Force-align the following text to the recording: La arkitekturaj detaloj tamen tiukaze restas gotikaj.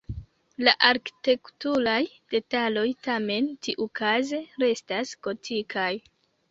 La 0.67 0.71
arkitekturaj 0.87 1.99
detaloj 2.35 2.87
tamen 3.09 3.51
tiukaze 3.69 4.43
restas 4.67 5.19
gotikaj. 5.29 5.89